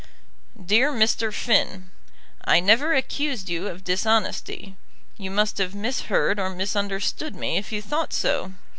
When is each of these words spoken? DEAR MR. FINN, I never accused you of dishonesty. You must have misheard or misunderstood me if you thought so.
DEAR 0.65 0.91
MR. 0.91 1.31
FINN, 1.31 1.91
I 2.45 2.59
never 2.59 2.95
accused 2.95 3.49
you 3.49 3.67
of 3.67 3.83
dishonesty. 3.83 4.75
You 5.15 5.29
must 5.29 5.59
have 5.59 5.75
misheard 5.75 6.39
or 6.39 6.49
misunderstood 6.49 7.35
me 7.35 7.57
if 7.57 7.71
you 7.71 7.83
thought 7.83 8.11
so. 8.11 8.51